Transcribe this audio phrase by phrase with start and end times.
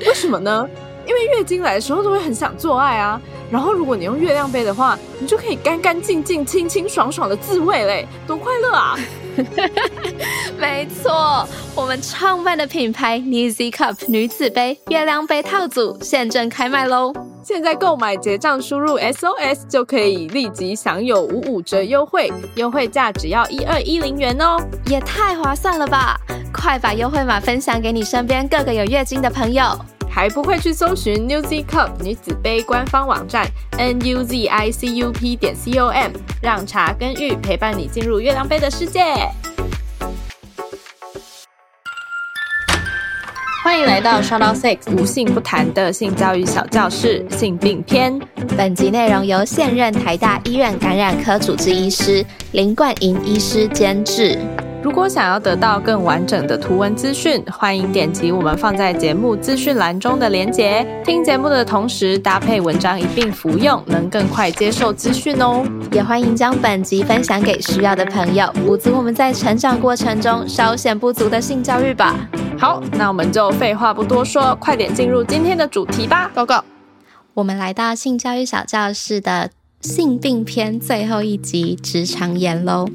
[0.00, 0.66] 为什么呢？
[1.06, 8.98] 因为月经来的时候都会很想做爱啊，然后如果你用月亮杯的话，你就可以干干净净、清清爽爽的自慰嘞，多快乐啊！
[10.58, 17.12] 没错，我们创办的品牌 Newsy Cup 女子杯月亮杯套组现正开卖喽！
[17.42, 24.56] 现在购买结账输入 SOS 就可以立即享有五五折优惠，优惠价只要一二一零元哦，
[24.86, 26.18] 也太划算了吧！
[26.64, 29.78] 快把优惠码分享给你身边各个有月经的朋友。
[30.08, 33.46] 还不会去搜寻 Newzy Cup 女子杯官方网站
[33.76, 39.02] n u z i c u p 点 c o m，让茶跟玉陪伴你进入月亮杯的世界。
[43.62, 48.18] 欢迎来到 Shout Out Sex 无性不谈的性教育小教室性病篇。
[48.56, 54.38] 本集内容由现任台大医院感染科主治医师林冠莹医师监制。
[54.84, 60.86] 如果想要得到更完整的图文资讯，欢迎点击我们放在节目资讯栏中的连结。
[61.02, 65.66] 听节目的同时搭配文章一并服用，能更快接受资讯哦。
[65.90, 72.14] 也欢迎将本集分享给需要的朋友，补足我们在成长过程中稍显不足的性教育吧。
[72.58, 76.30] 好，那我们就废话不多说，快点进入今天的主题吧。
[76.34, 76.56] Go go！
[77.32, 79.48] 我们来到性教育小教室的
[79.84, 82.88] 性病篇最后一集——直肠炎喽。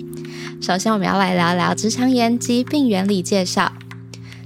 [0.60, 3.72] 首先，我们要来聊聊直肠炎及病原理介绍。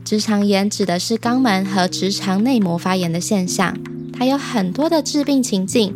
[0.03, 3.77] 直肠炎指的是肛门和直肠内膜发炎的现象，
[4.11, 5.93] 它有很多的致病情境，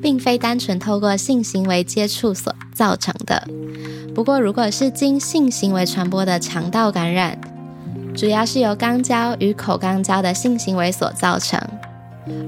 [0.00, 3.48] 并非单纯透过性行为接触所造成的。
[4.14, 7.36] 不过，如果是经性行为传播的肠道感染，
[8.14, 11.60] 主要是由肛交与口肛交的性行为所造成。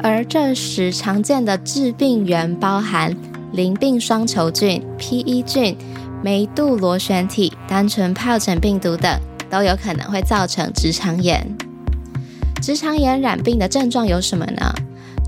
[0.03, 3.15] 而这时常见的致病源包含
[3.53, 5.43] 淋病双球菌、P.E.
[5.43, 5.77] 菌。
[6.23, 9.21] 梅杜螺旋体、单纯疱疹病毒等
[9.51, 11.47] 都有可能会造成直肠炎。
[12.63, 14.75] 直肠炎染病的症状有什么呢？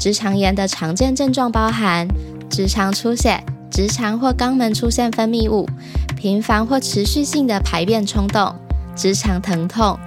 [0.00, 2.08] 直肠炎的常见症状包含
[2.48, 3.38] 直肠出血、
[3.70, 5.68] 直肠或肛门出现分泌物、
[6.16, 8.54] 频繁或持续性的排便冲动、
[8.96, 9.98] 直肠疼痛、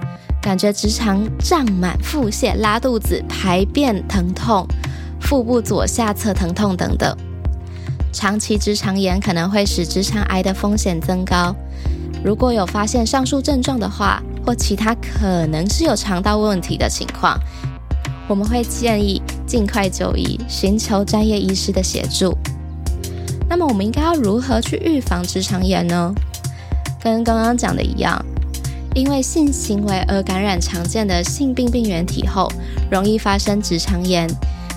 [0.42, 4.66] 感觉直肠胀满、腹泻、拉肚子、排便疼痛、
[5.20, 7.16] 腹部左下侧疼痛等等。
[8.12, 11.54] 长期直肠炎可能会使直肠癌的风险增高。
[12.24, 17.38] 如果有发现上述症状的话，或其他可能是有肠道问题的情况，
[18.26, 22.36] 我们会建议尽快就医，寻求专业医师的协助。
[23.48, 26.12] 那么，我们应该要如何去预防直肠炎呢？
[27.02, 28.22] 跟刚刚讲的一样，
[28.94, 32.50] 因为性行为而感染常见的性病病原体后，
[32.90, 34.28] 容易发生直肠炎。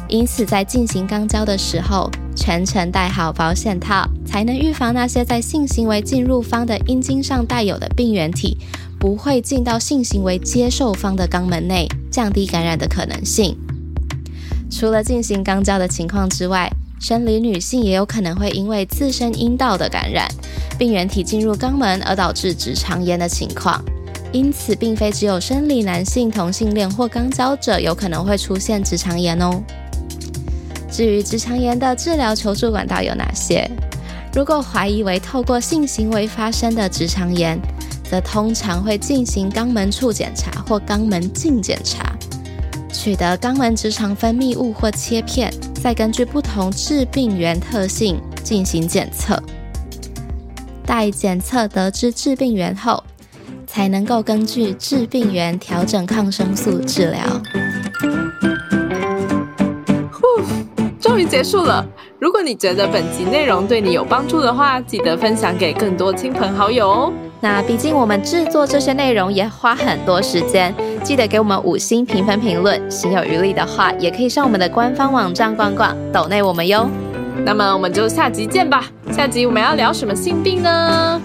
[0.07, 8.57] 因此，在进行肛交的时候，全程戴好保险套，才能预防那些在性行为进入方的阴茎上带有的病原体
[8.99, 13.57] 不会进到性行为接受方的肛门内，降低感染的可能性。
[14.69, 16.69] 除了进行肛交的情况之外，
[16.99, 20.27] 生理女性也有可能会因为自身阴道的感染，
[20.77, 23.83] 病原体进入肛门而导致直肠炎的情况。
[24.33, 29.63] 因此，并非只有生理男性同性恋或肛交者有可能会出现直肠炎哦。
[30.91, 33.69] 至于直肠炎的治疗求助管道有哪些？
[34.33, 37.59] 如果怀疑为透过性行为发生的直肠炎，
[38.09, 42.15] 则通常会进行肛门处检查或肛门镜检查，
[42.91, 49.41] 取得肛门直肠分泌物或切片，再根据不同致病源特性进行检测。
[50.85, 53.03] 待检测得知致病源后，
[53.73, 57.21] 才能够根据致病源调整抗生素治疗。
[60.11, 60.43] 呼
[61.01, 61.83] 终于结束了。
[62.19, 67.13] 如果你觉得本集内容对你有帮助的话，记得分享给更多亲朋好友哦。
[67.41, 70.71] 那毕竟我们制作这些内容也花很多时间，
[71.03, 72.79] 记得给我们五星评分评论。
[72.91, 76.87] 心有余力的话，也可以上我们的官方网站逛逛，抖内我们哟。
[77.43, 78.85] 那么我们就下集见吧。
[79.11, 81.19] 下集我们要聊什么性病呢？